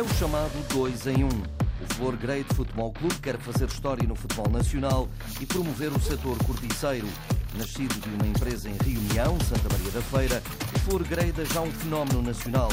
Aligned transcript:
É 0.00 0.02
o 0.02 0.08
chamado 0.14 0.66
2 0.72 1.08
em 1.08 1.24
1. 1.24 1.28
O 1.28 1.94
Flor 1.94 2.16
Grade 2.16 2.46
Futebol 2.54 2.90
Clube 2.90 3.16
quer 3.16 3.36
fazer 3.36 3.68
história 3.68 4.08
no 4.08 4.14
futebol 4.14 4.48
nacional 4.48 5.06
e 5.38 5.44
promover 5.44 5.92
o 5.92 6.00
setor 6.00 6.38
corticeiro. 6.46 7.06
Nascido 7.54 8.00
de 8.00 8.08
uma 8.08 8.26
empresa 8.26 8.70
em 8.70 8.72
Rio 8.82 8.98
União, 8.98 9.38
Santa 9.40 9.68
Maria 9.70 9.90
da 9.90 10.00
Feira, 10.00 10.42
o 10.74 10.78
Flor 10.78 11.04
Grade 11.04 11.42
é 11.42 11.44
já 11.44 11.60
um 11.60 11.70
fenómeno 11.70 12.22
nacional. 12.22 12.70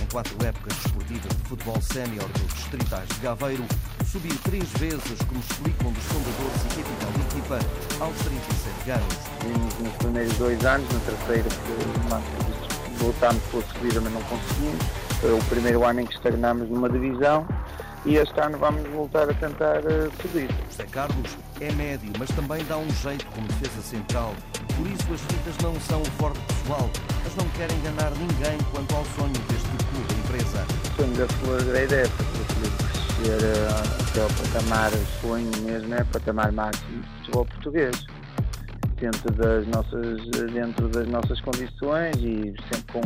Em 0.00 0.06
quatro 0.06 0.34
épocas 0.42 0.74
desportivas 0.78 1.36
de 1.36 1.48
futebol 1.50 1.82
sénior 1.82 2.28
dos 2.30 2.54
distritais 2.54 3.08
de 3.10 3.20
Gaveiro, 3.20 3.64
subiu 4.10 4.38
três 4.42 4.64
vezes, 4.78 5.18
como 5.28 5.38
explicam 5.38 5.92
dos 5.92 6.04
fundadores 6.04 6.62
e 6.64 6.80
capitão 6.80 7.12
de 7.12 7.20
equipa, 7.20 7.58
aos 8.02 8.16
37 8.16 8.90
anos. 8.92 9.16
Vimos 9.44 9.78
nos 9.80 9.96
primeiros 9.96 10.38
dois 10.38 10.64
anos, 10.64 10.88
no 10.90 11.00
terceiro 11.00 11.48
que 12.98 13.04
lutámos 13.04 13.42
pela 13.50 13.62
subida, 13.68 14.00
mas 14.00 14.12
não 14.14 14.22
conseguimos. 14.22 14.99
Foi 15.20 15.34
o 15.34 15.38
primeiro 15.50 15.84
ano 15.84 16.00
em 16.00 16.06
que 16.06 16.14
estagnámos 16.14 16.70
numa 16.70 16.88
divisão 16.88 17.46
e 18.06 18.16
este 18.16 18.40
ano 18.40 18.56
vamos 18.56 18.82
voltar 18.88 19.28
a 19.28 19.34
tentar 19.34 19.80
uh, 19.80 20.10
subir. 20.22 20.48
José 20.70 20.84
Carlos 20.90 21.36
é 21.60 21.70
médio, 21.72 22.10
mas 22.18 22.30
também 22.30 22.64
dá 22.64 22.78
um 22.78 22.90
jeito 22.90 23.26
como 23.26 23.46
defesa 23.48 23.82
central. 23.82 24.34
Por 24.74 24.86
isso 24.86 25.12
as 25.12 25.20
fitas 25.20 25.58
não 25.62 25.78
são 25.80 26.00
o 26.00 26.04
forte 26.12 26.40
pessoal, 26.48 26.88
mas 27.22 27.36
não 27.36 27.46
querem 27.50 27.76
enganar 27.76 28.10
ninguém 28.12 28.56
quanto 28.72 28.96
ao 28.96 29.04
sonho 29.04 29.34
deste 29.50 29.68
clube 29.68 30.14
empresa. 30.24 30.64
O 30.84 30.96
sonho 30.96 31.14
da 31.14 31.28
Flor 31.34 31.64
Grade 31.64 31.94
é 31.94 32.02
crescer 33.20 33.44
uh, 33.44 34.08
até 34.08 34.22
ao 34.22 34.28
patamar, 34.30 34.90
sonho 35.20 35.50
mesmo 35.64 35.94
é 35.94 36.04
patamar 36.04 36.50
máximo 36.50 37.02
de 37.02 37.08
futebol 37.18 37.44
português. 37.44 38.06
Dentro 38.98 39.30
das 39.32 39.66
nossas, 39.66 40.26
dentro 40.52 40.88
das 40.88 41.06
nossas 41.08 41.40
condições 41.42 42.16
e 42.16 42.54
sempre 42.70 42.92
com 42.92 43.00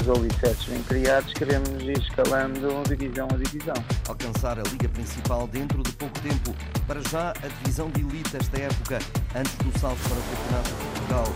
os 0.00 0.08
alicerces 0.08 0.64
bem 0.66 0.82
criados, 0.82 1.32
queremos 1.34 1.68
ir 1.82 1.98
escalando 1.98 2.82
divisão 2.82 3.28
a 3.32 3.36
divisão. 3.36 3.74
Alcançar 4.08 4.58
a 4.58 4.62
Liga 4.62 4.88
Principal 4.88 5.46
dentro 5.46 5.82
de 5.82 5.92
pouco 5.92 6.18
tempo, 6.20 6.54
para 6.86 7.00
já 7.08 7.30
a 7.30 7.48
divisão 7.60 7.90
de 7.90 8.00
elite 8.00 8.36
esta 8.36 8.58
época, 8.58 8.98
antes 9.34 9.54
do 9.56 9.78
salto 9.78 10.00
para 10.08 10.18
o 10.18 10.22
Campeonato 10.22 10.70
de 10.70 10.76
Portugal. 10.84 11.26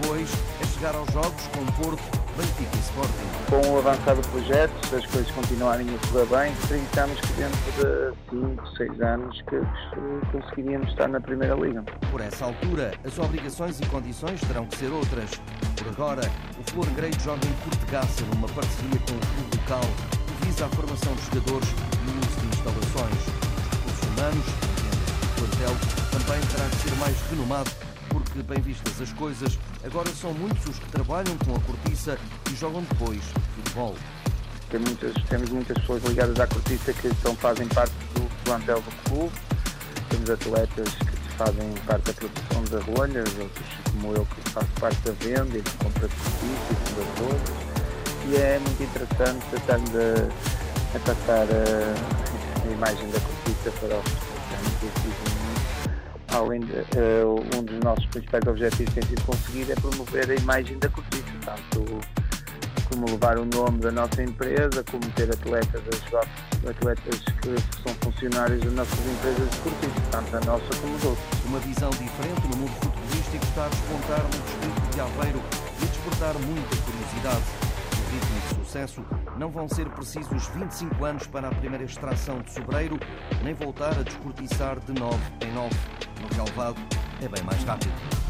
Depois 0.00 0.30
é 0.62 0.66
chegar 0.74 0.94
aos 0.94 1.12
jogos 1.12 1.42
com 1.54 1.64
Porto, 1.82 2.19
Benfica 2.36 2.76
e 2.76 2.80
Sporting. 2.80 3.30
Com 3.48 3.72
o 3.72 3.78
avançar 3.78 4.14
do 4.14 4.28
projeto, 4.28 4.72
se 4.86 4.96
as 4.96 5.06
coisas 5.06 5.30
continuarem 5.32 5.86
a 5.88 6.06
correr 6.08 6.26
bem, 6.26 6.54
acreditamos 6.64 7.20
que 7.20 7.32
dentro 7.34 7.58
de 7.72 8.30
5, 8.30 8.76
6 8.76 9.00
anos 9.00 9.42
que 9.42 9.60
conseguiríamos 10.32 10.88
estar 10.88 11.08
na 11.08 11.20
Primeira 11.20 11.54
Liga. 11.54 11.82
Por 12.10 12.20
essa 12.20 12.44
altura, 12.44 12.92
as 13.04 13.18
obrigações 13.18 13.80
e 13.80 13.86
condições 13.86 14.40
terão 14.40 14.66
que 14.66 14.76
ser 14.76 14.92
outras. 14.92 15.30
Por 15.76 15.88
agora, 15.88 16.22
o 16.58 16.70
Flor 16.70 16.86
Grey 16.90 17.12
joga 17.20 17.46
em 17.46 17.52
Portegaça 17.64 18.24
numa 18.34 18.48
parceria 18.48 19.00
com 19.00 19.14
o 19.14 19.20
clube 19.20 19.56
local 19.56 19.80
que 20.26 20.46
visa 20.46 20.66
a 20.66 20.68
formação 20.68 21.14
de 21.14 21.22
jogadores 21.22 21.68
e 21.68 22.10
o 22.10 22.18
uso 22.18 22.40
de 22.40 22.46
instalações. 22.48 23.20
Os 23.26 23.76
recursos 23.76 24.04
humanos, 24.08 24.46
o 25.22 25.40
plantel, 25.40 25.74
também 26.10 26.40
terá 26.48 26.68
que 26.68 26.76
ser 26.76 26.94
mais 26.96 27.16
renomado 27.30 27.89
porque, 28.40 28.42
bem 28.42 28.60
vistas 28.60 29.00
as 29.00 29.12
coisas, 29.12 29.58
agora 29.84 30.08
são 30.10 30.32
muitos 30.34 30.64
os 30.66 30.78
que 30.78 30.86
trabalham 30.86 31.36
com 31.38 31.54
a 31.54 31.60
cortiça 31.60 32.18
e 32.50 32.56
jogam 32.56 32.82
depois 32.82 33.20
futebol. 33.56 33.94
Tem 34.70 34.80
muitas, 34.80 35.12
temos 35.28 35.50
muitas 35.50 35.76
pessoas 35.78 36.02
ligadas 36.04 36.38
à 36.38 36.46
cortiça 36.46 36.92
que 36.92 37.08
estão, 37.08 37.34
fazem 37.36 37.66
parte 37.68 37.92
do 38.14 38.44
plantel 38.44 38.80
do 38.80 39.10
clube. 39.10 39.32
Temos 40.08 40.30
atletas 40.30 40.94
que 40.94 41.36
fazem 41.36 41.72
parte 41.86 42.04
da 42.04 42.12
produção 42.12 42.64
das 42.64 42.84
rolhas, 42.84 43.28
outros 43.38 43.66
como 43.92 44.14
eu 44.14 44.26
que 44.26 44.50
faço 44.50 44.68
parte 44.80 44.98
da 45.00 45.12
venda 45.12 45.58
e 45.58 45.62
de 45.62 45.70
compra 45.72 46.08
de 46.08 46.14
cortiça 46.14 46.72
e 46.72 47.20
rolhas. 47.20 47.70
E 48.28 48.36
é 48.36 48.58
muito 48.60 48.82
interessante 48.82 49.44
estarmos 49.56 49.90
a, 49.96 50.96
a 50.96 51.00
passar 51.00 51.46
a, 51.50 52.68
a 52.68 52.72
imagem 52.72 53.10
da 53.10 53.20
cortiça 53.20 53.70
para 53.80 53.96
o 53.96 54.02
futebol 54.02 55.29
além 56.32 56.60
de 56.60 56.72
uh, 56.72 57.56
um 57.56 57.62
dos 57.62 57.78
nossos 57.80 58.06
principais 58.06 58.46
objetivos 58.46 58.94
tem 58.94 59.02
sido 59.02 59.22
conseguir 59.22 59.70
é 59.70 59.74
promover 59.74 60.30
a 60.30 60.34
imagem 60.34 60.78
da 60.78 60.88
cortiça, 60.88 61.24
tanto 61.44 62.00
como 62.88 63.06
levar 63.06 63.38
o 63.38 63.44
nome 63.44 63.78
da 63.78 63.92
nossa 63.92 64.22
empresa, 64.22 64.84
como 64.90 65.04
ter 65.12 65.30
atletas 65.30 65.82
atletas 66.68 67.20
que 67.40 67.54
são 67.82 67.94
funcionários 68.02 68.60
das 68.60 68.72
nossas 68.72 68.98
empresas 68.98 69.50
de 69.50 69.56
cortiça, 69.58 70.00
tanto 70.10 70.36
a 70.36 70.40
nossa 70.40 70.80
como 70.80 70.94
a 70.96 71.08
outros. 71.08 71.26
Uma 71.46 71.58
visão 71.60 71.90
diferente 71.90 72.48
no 72.48 72.56
mundo 72.56 72.72
futebolístico 72.80 73.44
está 73.44 73.66
a 73.66 73.68
despontar 73.68 74.22
no 74.22 74.30
distrito 74.30 74.94
de 74.94 75.00
Aveiro 75.00 75.42
e 75.80 75.84
a 75.84 75.86
despertar 75.86 76.34
muita 76.34 76.76
curiosidade. 76.76 77.44
No 77.96 78.10
ritmo 78.12 78.40
de 78.40 78.66
sucesso, 78.66 79.04
não 79.38 79.50
vão 79.50 79.68
ser 79.68 79.88
precisos 79.90 80.48
25 80.48 81.04
anos 81.04 81.26
para 81.26 81.48
a 81.48 81.54
primeira 81.54 81.84
extração 81.84 82.40
de 82.40 82.52
sobreiro, 82.52 82.98
nem 83.42 83.54
voltar 83.54 83.98
a 83.98 84.02
descortiçar 84.02 84.78
de 84.80 84.92
9 84.92 85.16
em 85.42 85.52
9. 85.52 85.74
No 86.20 86.36
relevado 86.36 86.80
é 87.22 87.28
bem 87.28 87.42
mais 87.44 87.62
rápido. 87.64 88.29